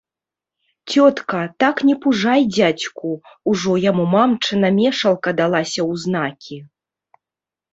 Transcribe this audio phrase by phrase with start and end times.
[0.91, 3.11] Цётка, так не пужай дзядзьку,
[3.51, 6.57] ужо яму мамчына мешалка далася ў знакі.